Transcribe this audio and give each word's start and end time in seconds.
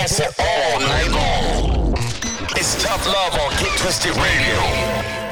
dancing 0.00 0.26
all 0.38 0.80
night 0.80 1.10
long. 1.10 1.92
It's 2.56 2.82
tough 2.82 3.06
love 3.06 3.34
on 3.34 3.50
Get 3.60 3.76
Twisted 3.78 4.16
Radio. 4.16 5.29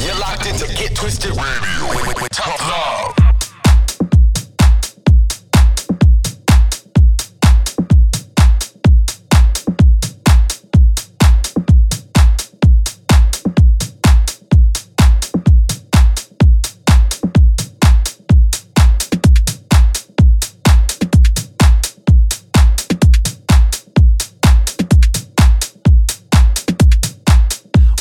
You're 0.00 0.14
locked 0.14 0.46
into 0.46 0.66
Get 0.74 0.94
Twisted 0.94 1.30
Radio 1.30 1.88
with, 1.88 2.06
with, 2.06 2.22
with 2.22 2.30
tough 2.30 2.60
love. 2.60 2.97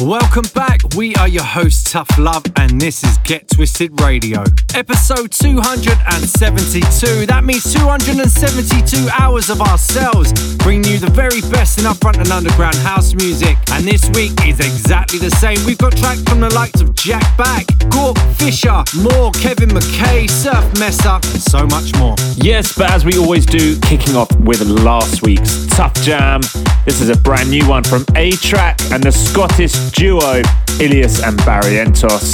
Welcome 0.02 0.45
back. 0.53 0.81
We 0.95 1.16
are 1.16 1.28
your 1.28 1.44
hosts, 1.44 1.92
Tough 1.92 2.20
Love, 2.20 2.44
and 2.56 2.80
this 2.80 3.03
is 3.03 3.17
Get 3.23 3.50
Twisted 3.50 4.00
Radio. 4.00 4.44
Episode 4.76 5.31
272. 5.31 7.26
That 7.26 7.44
means 7.44 7.73
272 7.73 9.09
hours 9.17 9.50
of 9.50 9.59
ourselves, 9.59 10.56
bringing 10.58 10.92
you 10.92 11.00
the 11.00 11.09
very 11.09 11.42
best 11.50 11.80
in 11.80 11.86
upfront 11.86 12.20
and 12.20 12.30
underground 12.30 12.76
house 12.76 13.16
music. 13.16 13.58
And 13.72 13.86
this 13.86 14.08
week 14.14 14.34
is 14.45 14.59
exactly 14.59 15.17
the 15.17 15.31
same. 15.31 15.58
We've 15.66 15.80
got 15.80 15.98
tracks 15.98 16.22
from 16.22 16.42
the 16.42 16.54
likes 16.54 16.80
of 16.80 16.94
Jack 16.94 17.36
Back, 17.36 17.66
Gork 17.89 18.20
Fisher, 18.36 18.84
more 19.02 19.32
Kevin 19.32 19.70
McKay, 19.70 20.30
Surf 20.30 20.78
Messer, 20.78 21.17
and 21.34 21.42
so 21.42 21.66
much 21.66 21.95
more. 21.98 22.14
Yes, 22.36 22.78
but 22.78 22.92
as 22.92 23.04
we 23.04 23.17
always 23.17 23.48
do, 23.48 23.80
kicking 23.82 24.16
off 24.16 24.30
with 24.42 24.61
last 24.61 25.23
week's 25.23 25.66
Tough 25.76 25.95
Jam. 25.95 26.42
This 26.86 27.02
is 27.02 27.09
a 27.09 27.17
brand 27.17 27.50
new 27.50 27.67
one 27.67 27.84
from 27.84 28.06
A-Trak 28.16 28.94
and 28.94 29.04
the 29.04 29.11
Scottish 29.11 29.87
duo 29.92 30.42
Illyus 30.80 31.22
and 31.24 31.38
Barrientos 31.42 32.34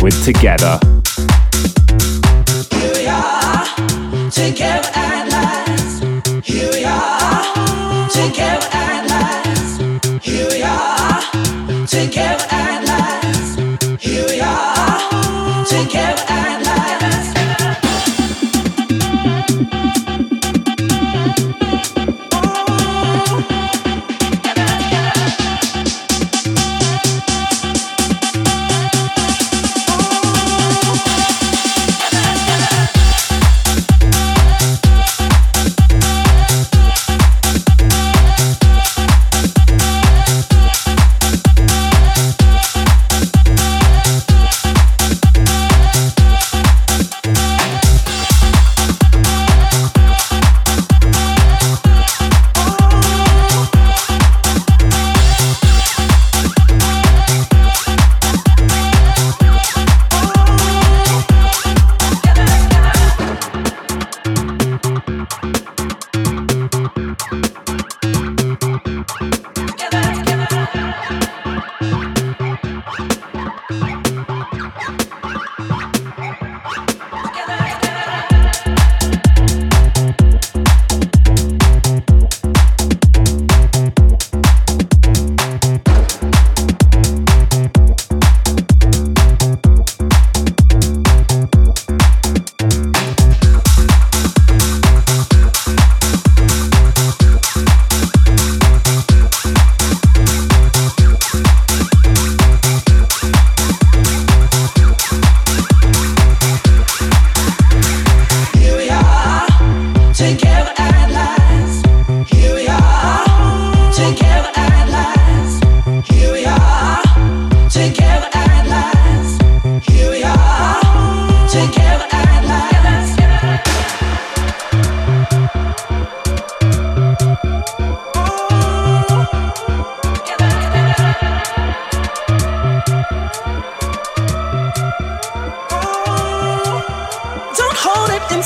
with 0.00 0.24
Together. 0.24 0.78
Together 4.30 5.03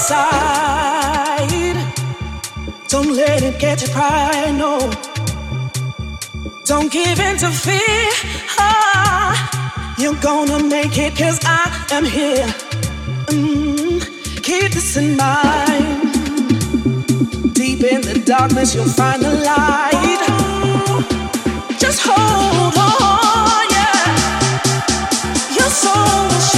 inside. 0.08 1.76
Don't 2.88 3.12
let 3.14 3.42
it 3.42 3.58
get 3.58 3.82
you 3.82 3.88
cry, 3.88 4.50
no. 4.56 4.90
Don't 6.64 6.90
give 6.90 7.20
in 7.20 7.36
to 7.38 7.50
fear. 7.50 8.10
Ah, 8.58 9.94
you're 9.98 10.20
gonna 10.20 10.62
make 10.62 10.96
it 10.98 11.16
cause 11.16 11.38
I 11.44 11.86
am 11.90 12.04
here. 12.04 12.46
Mm, 13.26 14.00
keep 14.42 14.72
this 14.72 14.96
in 14.96 15.16
mind. 15.16 16.12
Deep 17.54 17.82
in 17.82 18.00
the 18.00 18.22
darkness, 18.24 18.74
you'll 18.74 18.94
find 19.00 19.22
the 19.22 19.34
light. 19.50 20.22
Just 21.78 22.00
hold 22.02 22.76
on, 22.78 23.66
yeah. 23.76 24.38
Your 25.56 25.70
soul 25.70 26.28
will 26.28 26.57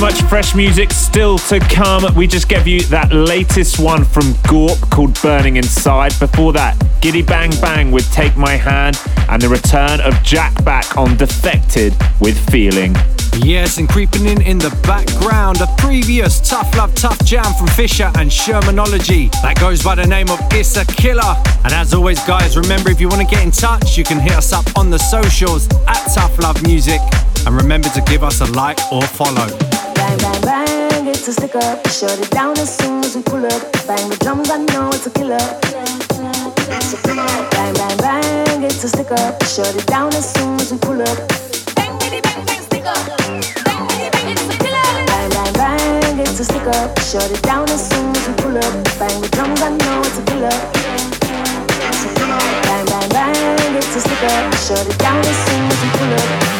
much 0.00 0.22
fresh 0.22 0.54
music 0.54 0.92
still 0.92 1.36
to 1.36 1.60
come. 1.60 2.02
We 2.14 2.26
just 2.26 2.48
gave 2.48 2.66
you 2.66 2.80
that 2.84 3.12
latest 3.12 3.78
one 3.78 4.04
from 4.04 4.34
Gorp 4.48 4.78
called 4.90 5.20
Burning 5.20 5.56
Inside. 5.56 6.18
Before 6.18 6.54
that, 6.54 6.82
Giddy 7.02 7.20
Bang 7.20 7.50
Bang 7.60 7.90
with 7.90 8.10
Take 8.10 8.34
My 8.34 8.52
Hand, 8.52 8.98
and 9.28 9.42
the 9.42 9.48
return 9.48 10.00
of 10.00 10.14
Jack 10.22 10.64
back 10.64 10.96
on 10.96 11.16
Defected 11.16 11.94
with 12.18 12.38
Feeling. 12.50 12.94
Yes, 13.44 13.76
and 13.76 13.88
creeping 13.88 14.24
in 14.26 14.40
in 14.40 14.58
the 14.58 14.70
background, 14.86 15.60
a 15.60 15.66
previous 15.76 16.40
Tough 16.40 16.74
Love 16.76 16.94
Tough 16.94 17.22
Jam 17.24 17.52
from 17.54 17.66
Fisher 17.68 18.10
and 18.16 18.30
Shermanology. 18.30 19.30
That 19.42 19.58
goes 19.60 19.82
by 19.82 19.96
the 19.96 20.06
name 20.06 20.30
of 20.30 20.40
Issa 20.52 20.86
Killer. 20.86 21.34
And 21.64 21.74
as 21.74 21.92
always, 21.92 22.22
guys, 22.24 22.56
remember 22.56 22.90
if 22.90 23.00
you 23.00 23.08
want 23.08 23.20
to 23.20 23.34
get 23.34 23.44
in 23.44 23.50
touch, 23.50 23.98
you 23.98 24.04
can 24.04 24.18
hit 24.18 24.32
us 24.32 24.52
up 24.52 24.64
on 24.78 24.88
the 24.88 24.98
socials 24.98 25.68
at 25.86 26.02
Tough 26.14 26.38
Love 26.38 26.62
Music. 26.62 27.00
And 27.44 27.54
remember 27.54 27.88
to 27.90 28.00
give 28.02 28.24
us 28.24 28.40
a 28.40 28.46
like 28.52 28.78
or 28.90 29.02
follow. 29.02 29.69
Bang, 30.00 30.16
bang, 30.16 30.40
bang, 30.40 31.06
it's 31.06 31.28
a 31.28 31.32
stick 31.32 31.54
up. 31.54 31.86
Shut 31.88 32.18
it 32.18 32.30
down 32.30 32.56
as 32.56 32.74
soon 32.74 33.04
as 33.04 33.14
we 33.14 33.22
pull 33.22 33.44
up. 33.44 33.60
Bang 33.86 34.08
the 34.08 34.16
drums, 34.24 34.48
I 34.48 34.56
know 34.72 34.88
it's 34.88 35.06
a 35.06 35.10
killer. 35.10 35.36
Bang, 37.52 37.74
bang, 37.74 37.96
bang, 37.98 38.62
it's 38.64 38.82
a 38.82 38.88
stick 38.88 39.10
up. 39.12 39.44
Shut 39.44 39.76
it 39.76 39.86
down 39.86 40.08
as 40.14 40.32
soon 40.32 40.58
as 40.58 40.72
we 40.72 40.78
pull 40.78 41.02
up. 41.02 41.18
Bang, 41.76 41.98
bang, 42.00 42.22
bang, 42.22 42.62
stick 42.62 42.86
up. 42.86 42.96
Bang, 43.68 43.84
bang, 43.92 44.10
bang, 44.10 44.28
it's 44.32 44.48
a 44.48 44.56
killer. 44.56 44.88
Bang, 45.04 45.28
bang, 45.36 45.52
bang, 45.52 46.18
it's 46.18 46.40
a 46.40 46.44
stick 46.44 46.66
up. 46.80 46.98
Shut 47.00 47.30
it 47.30 47.42
down 47.42 47.68
as 47.68 47.84
soon 47.90 48.16
as 48.16 48.26
we 48.26 48.34
pull 48.40 48.56
up. 48.56 48.72
Bang 48.96 49.20
the 49.20 49.28
drums, 49.36 49.60
I 49.60 49.68
know 49.68 50.00
it's 50.08 50.16
a 50.16 50.24
killer. 50.24 50.56
Bang, 52.64 52.86
bang, 52.88 53.08
bang, 53.12 53.76
it's 53.76 53.96
a 53.96 54.00
stick 54.00 54.24
up. 54.32 54.54
Shut 54.64 54.80
it 54.80 54.98
down 54.98 55.20
as 55.20 55.36
soon 55.44 55.62
as 55.68 55.78
we 55.84 55.88
pull 55.92 56.14
up. 56.16 56.59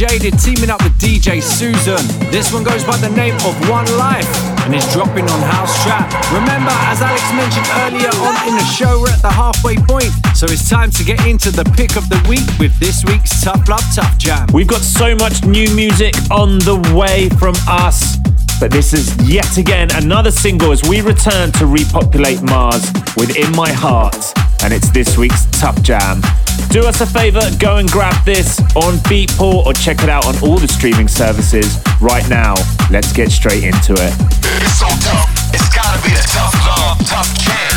Jaded 0.00 0.38
teaming 0.38 0.70
up 0.70 0.82
with 0.82 0.96
DJ 0.96 1.42
Susan. 1.42 2.00
This 2.30 2.54
one 2.54 2.64
goes 2.64 2.82
by 2.82 2.96
the 2.96 3.10
name 3.10 3.34
of 3.44 3.68
One 3.68 3.84
Life 3.98 4.24
and 4.64 4.74
is 4.74 4.90
dropping 4.94 5.28
on 5.28 5.40
House 5.42 5.84
Trap. 5.84 6.08
Remember, 6.32 6.72
as 6.88 7.02
Alex 7.02 7.20
mentioned 7.34 7.66
earlier 7.84 8.08
on 8.24 8.48
in 8.48 8.56
the 8.56 8.64
show, 8.64 8.98
we're 8.98 9.10
at 9.10 9.20
the 9.20 9.30
halfway 9.30 9.76
point, 9.76 10.08
so 10.34 10.46
it's 10.48 10.70
time 10.70 10.90
to 10.92 11.04
get 11.04 11.26
into 11.26 11.50
the 11.50 11.64
pick 11.76 11.98
of 11.98 12.08
the 12.08 12.16
week 12.30 12.48
with 12.58 12.72
this 12.80 13.04
week's 13.04 13.42
Tough 13.44 13.68
Love 13.68 13.84
Tough 13.94 14.16
Jam. 14.16 14.48
We've 14.54 14.66
got 14.66 14.80
so 14.80 15.14
much 15.16 15.44
new 15.44 15.68
music 15.76 16.14
on 16.30 16.60
the 16.60 16.80
way 16.96 17.28
from 17.36 17.52
us. 17.68 18.16
But 18.58 18.70
this 18.70 18.94
is 18.94 19.14
yet 19.28 19.58
again 19.58 19.88
another 19.96 20.30
single 20.30 20.72
as 20.72 20.82
we 20.82 21.02
return 21.02 21.52
to 21.60 21.66
repopulate 21.66 22.40
Mars 22.40 22.90
within 23.18 23.52
my 23.52 23.70
heart. 23.70 24.16
And 24.62 24.72
it's 24.72 24.88
this 24.88 25.18
week's 25.18 25.44
Tough 25.60 25.82
Jam. 25.82 26.22
Do 26.68 26.86
us 26.86 27.00
a 27.00 27.06
favor, 27.06 27.42
go 27.58 27.76
and 27.76 27.90
grab 27.90 28.24
this 28.24 28.60
on 28.76 28.94
Beatport 29.08 29.66
or 29.66 29.72
check 29.72 30.02
it 30.02 30.08
out 30.08 30.26
on 30.26 30.36
all 30.42 30.58
the 30.58 30.68
streaming 30.68 31.08
services 31.08 31.78
right 32.00 32.28
now. 32.28 32.54
Let's 32.90 33.12
get 33.12 33.30
straight 33.30 33.64
into 33.64 33.92
it. 33.92 34.14
It's 34.62 34.78
so 34.78 34.86
tough. 34.86 35.54
It's 35.54 35.74
gotta 35.74 36.02
be 36.02 36.14
tough 36.14 36.54
love, 36.66 36.98
tough. 37.06 37.69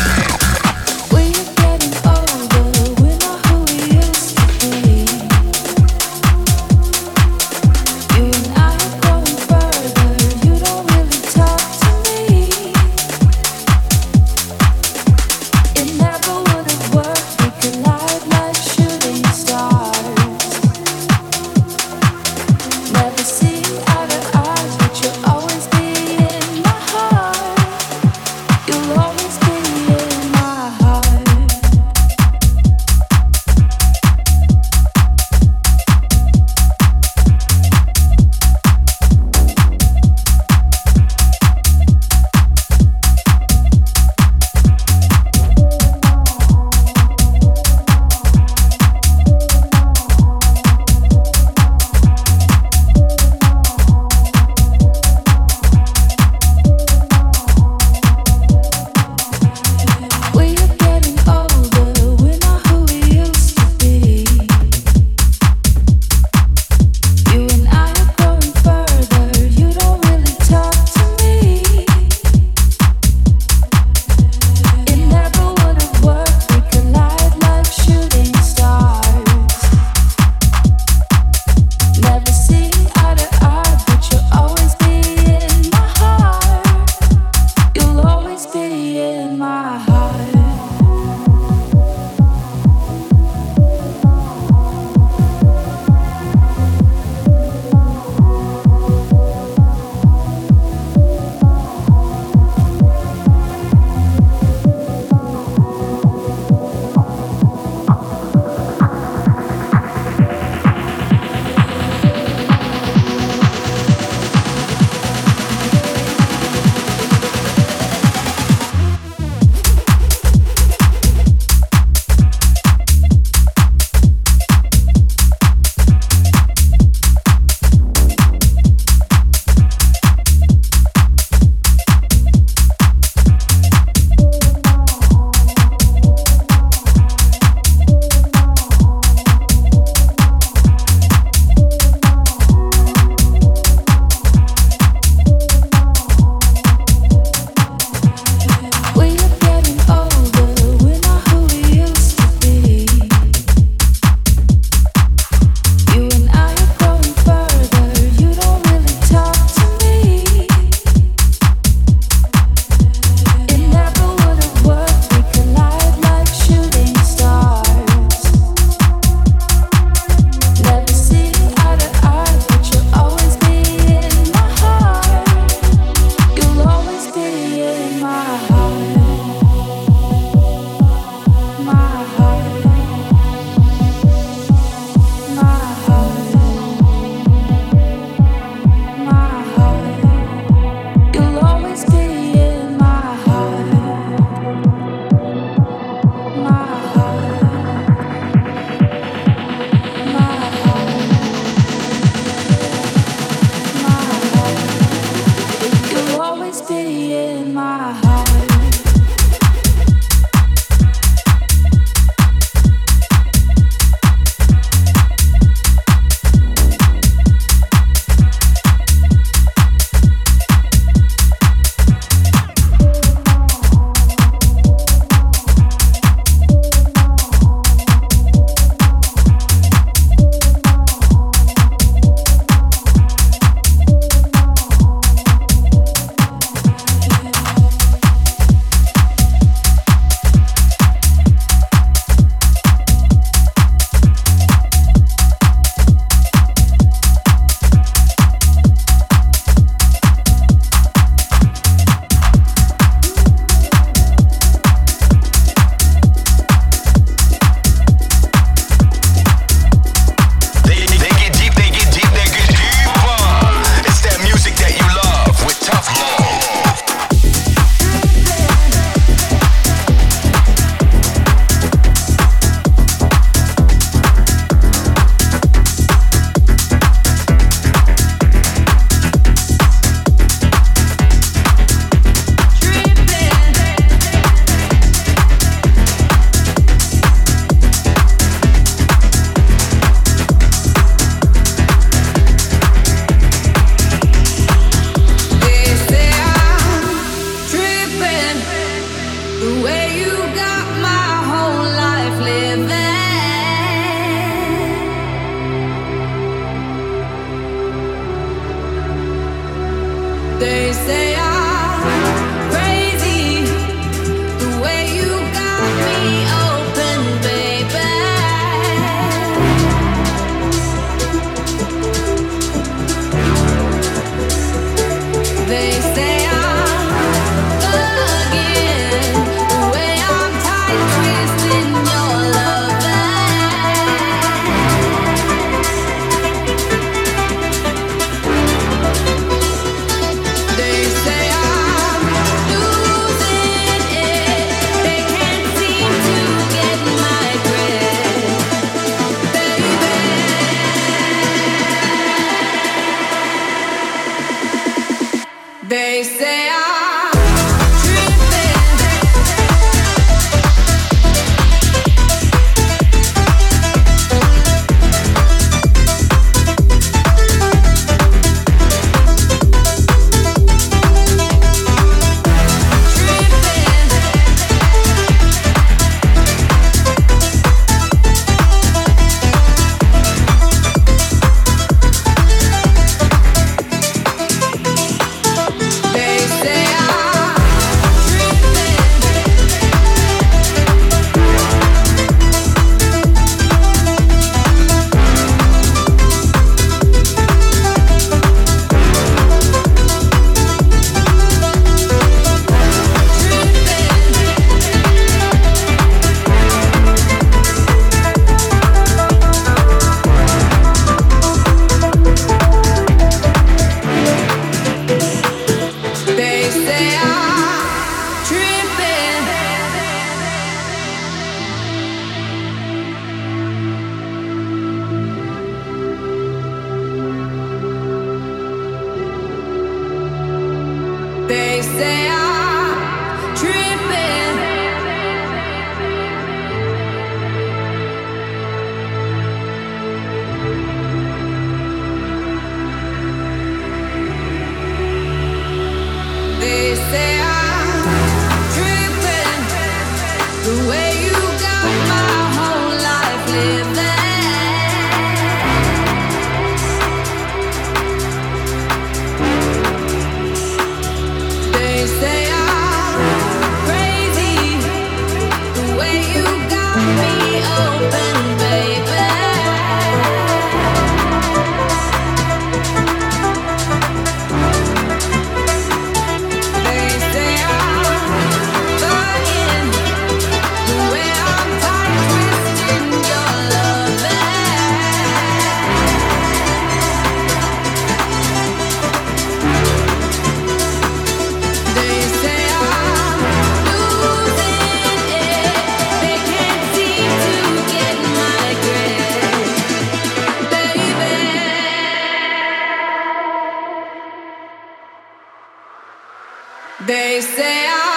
They 506.86 507.22
say 507.22 507.66
I 507.66 507.93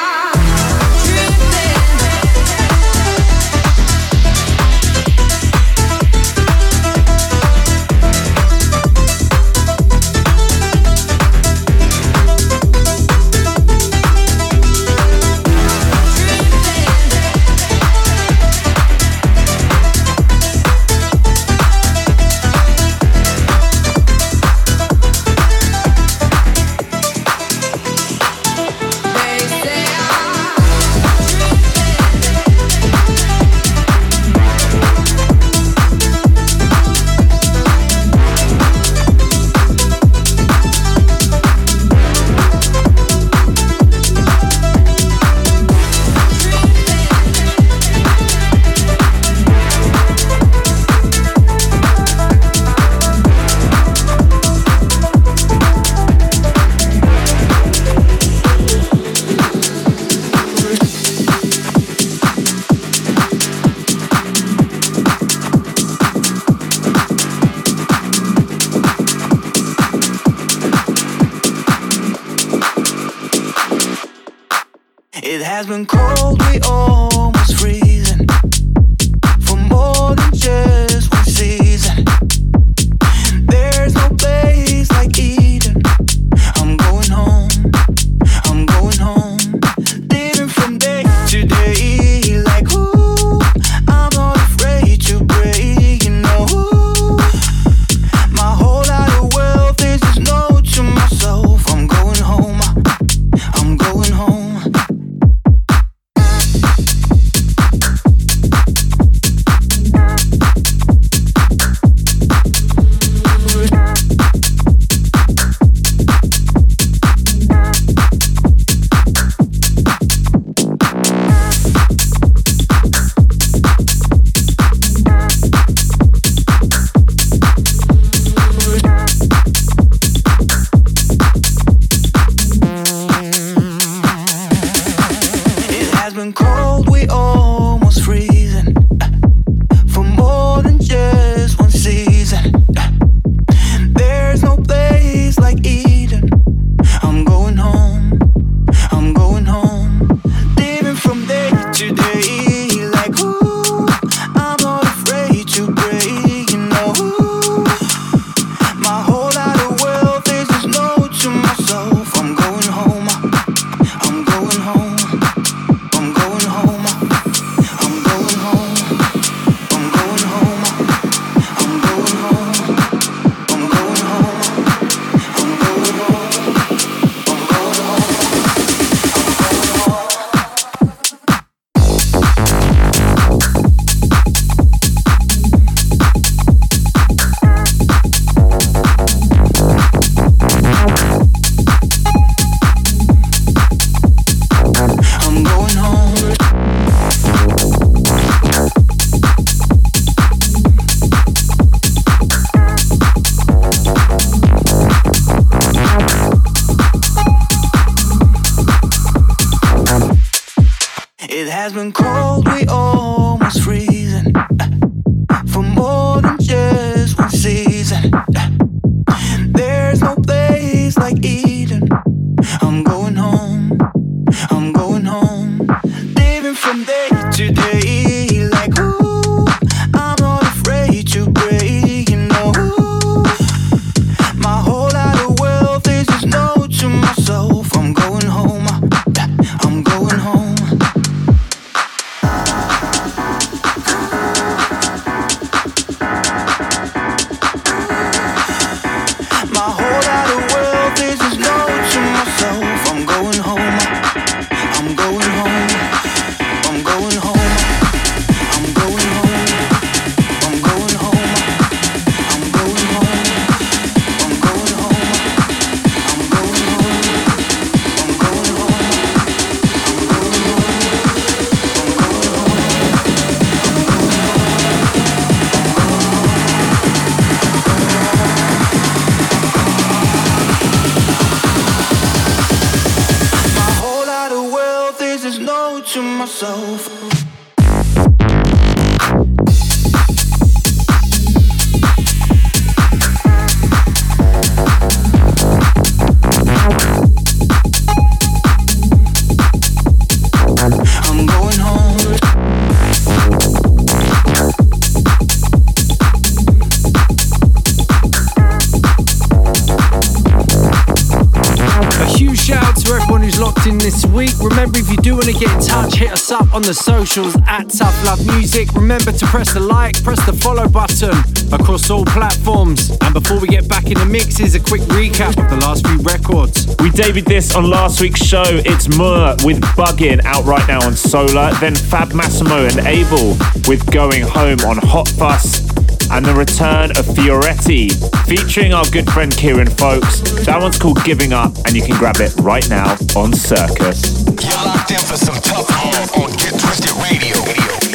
socials 316.98 317.38
at 317.46 317.70
Tough 317.70 317.94
Love 318.06 318.26
Music. 318.26 318.74
Remember 318.74 319.12
to 319.12 319.26
press 319.28 319.54
the 319.54 319.60
like, 319.60 320.04
press 320.04 320.20
the 320.26 320.34
follow 320.34 320.68
button 320.68 321.14
across 321.54 321.92
all 321.92 322.04
platforms. 322.04 322.90
And 323.02 323.14
before 323.14 323.40
we 323.40 323.48
get 323.48 323.70
back 323.70 323.86
in 323.86 323.94
the 323.94 324.06
mix, 324.06 324.38
here's 324.38 324.56
a 324.56 324.60
quick 324.60 324.82
recap 324.82 325.38
of 325.38 325.48
the 325.48 325.58
last 325.58 325.86
few 325.86 326.00
records. 326.00 326.66
We 326.80 326.90
debuted 326.90 327.26
this 327.26 327.54
on 327.54 327.70
last 327.70 328.02
week's 328.02 328.22
show. 328.26 328.46
It's 328.48 328.88
Mur 328.98 329.36
with 329.44 329.62
Buggin 329.78 330.26
out 330.26 330.46
right 330.46 330.68
now 330.68 330.84
on 330.88 330.96
Solar. 330.96 331.54
Then 331.60 331.76
Fab 331.76 332.14
Massimo 332.14 332.66
and 332.66 332.80
Abel 332.88 333.38
with 333.68 333.86
Going 333.92 334.24
Home 334.24 334.62
on 334.62 334.78
Hot 334.78 335.08
Fuss 335.08 335.68
and 336.10 336.26
the 336.26 336.34
return 336.34 336.92
of 336.92 337.06
Fioretti 337.06 337.92
featuring 338.28 338.74
our 338.74 338.86
good 338.92 339.10
friend 339.10 339.36
Kieran 339.36 339.68
Fowkes. 339.68 340.46
That 340.46 340.62
one's 340.62 340.78
called 340.78 341.04
Giving 341.04 341.32
Up, 341.32 341.56
and 341.66 341.76
you 341.76 341.82
can 341.82 341.98
grab 341.98 342.18
it 342.20 342.36
right 342.42 342.68
now 342.70 342.98
on 343.16 343.34
Circus. 343.34 344.26
You're 344.26 344.66
locked 344.66 344.92
in 344.92 345.00
for 345.00 345.18
some 345.18 345.36
tough 345.36 345.70
on 346.18 346.32
Get 346.32 346.60
Twisted 346.60 346.92
Radio. 347.02 347.87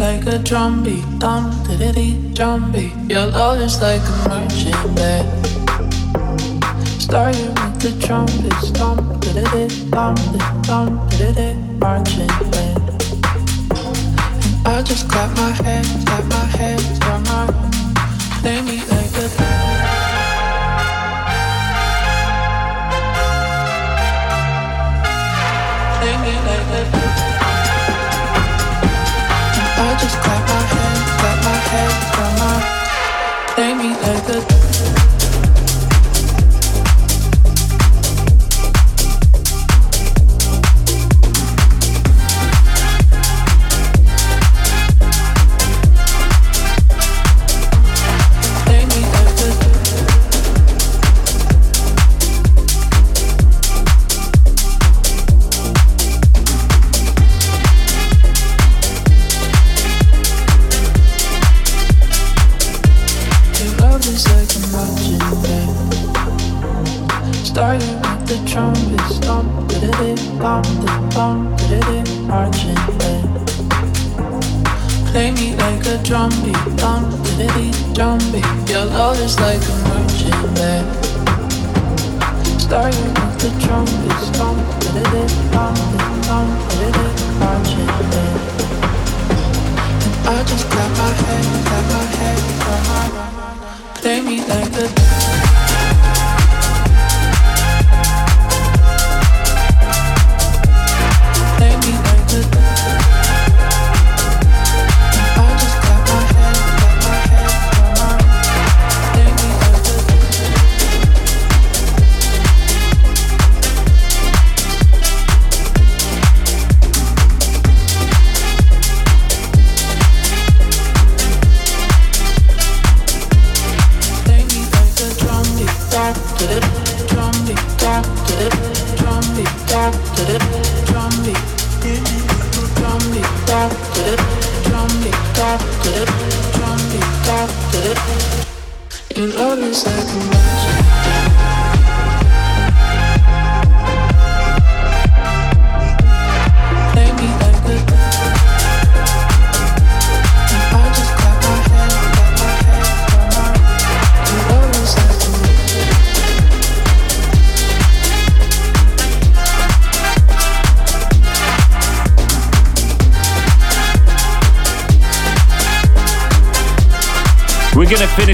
like 0.00 0.26
a 0.26 0.42
trumpet, 0.42 1.02
da-da-da, 1.20 2.12
jumbie. 2.34 3.10
Y'all 3.10 3.34
all 3.36 3.56
just 3.56 3.82
like 3.82 4.00
a 4.00 4.28
marching 4.28 4.94
band. 4.94 5.46
Starting 7.00 7.48
with 7.48 7.80
the 7.80 7.92
trumpets, 8.04 8.70
dum 8.70 9.20
diddy 9.20 9.68
dum 9.90 10.14
da 10.14 10.62
dum 10.62 11.08
diddy 11.10 11.54
marching 11.78 12.34
band. 12.50 12.88
And 14.64 14.68
I 14.68 14.82
just 14.82 15.08
clap 15.10 15.36
my 15.36 15.50
hands, 15.50 16.04
clap 16.04 16.24
my 16.24 16.44
hands, 16.56 16.98
clap 16.98 17.20
my 17.26 17.46
play 18.40 18.62
me 18.62 18.78
like 18.88 19.16
a 19.18 19.71
just 30.02 30.18
clap 30.20 30.42
my 30.48 30.62
hands, 30.74 31.10
clap 31.20 31.38
my 31.44 31.58
hands, 31.70 32.04
clap 32.14 32.32
my, 32.40 33.54
play 33.54 33.72
me 33.74 33.88
like 34.02 34.28
a. 34.36 35.21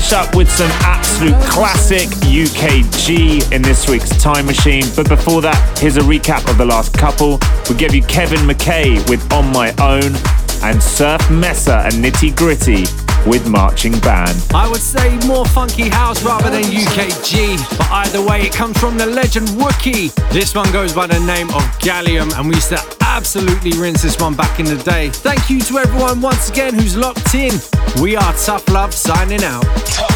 finish 0.08 0.26
up 0.26 0.34
with 0.34 0.50
some 0.50 0.70
absolute 0.80 1.38
classic 1.50 2.08
UKG 2.20 3.52
in 3.52 3.62
this 3.62 3.88
week's 3.88 4.10
Time 4.22 4.46
Machine. 4.46 4.84
But 4.96 5.08
before 5.08 5.42
that, 5.42 5.78
here's 5.78 5.96
a 5.96 6.00
recap 6.00 6.48
of 6.50 6.56
the 6.56 6.64
last 6.64 6.96
couple. 6.96 7.38
We 7.68 7.76
give 7.76 7.94
you 7.94 8.02
Kevin 8.02 8.40
McKay 8.40 9.08
with 9.08 9.32
On 9.32 9.52
My 9.52 9.70
Own 9.78 10.12
and 10.62 10.82
Surf 10.82 11.30
Mesa 11.30 11.82
and 11.84 11.94
Nitty 11.94 12.36
Gritty 12.36 12.84
with 13.28 13.46
Marching 13.48 13.98
Band. 14.00 14.36
I 14.54 14.68
would 14.68 14.80
say 14.80 15.18
more 15.26 15.44
funky 15.44 15.88
house 15.88 16.22
rather 16.22 16.50
than 16.50 16.62
UKG, 16.62 17.76
but 17.76 17.90
either 17.90 18.24
way, 18.24 18.42
it 18.42 18.52
comes 18.52 18.78
from 18.78 18.96
the 18.96 19.06
legend 19.06 19.48
Wookie. 19.48 20.14
This 20.30 20.54
one 20.54 20.70
goes 20.72 20.92
by 20.92 21.06
the 21.06 21.20
name 21.20 21.48
of 21.50 21.62
Gallium, 21.80 22.32
and 22.38 22.48
we 22.48 22.54
used 22.54 22.70
to 22.70 22.80
absolutely 23.00 23.72
rinse 23.72 24.02
this 24.02 24.18
one 24.18 24.34
back 24.34 24.58
in 24.60 24.66
the 24.66 24.76
day. 24.76 25.10
Thank 25.10 25.50
you 25.50 25.60
to 25.60 25.78
everyone 25.78 26.20
once 26.20 26.48
again 26.48 26.74
who's 26.74 26.96
locked 26.96 27.34
in. 27.34 27.52
We 28.00 28.14
are 28.14 28.32
Tough 28.34 28.68
Love 28.68 28.94
signing 28.94 29.42
out. 29.42 30.07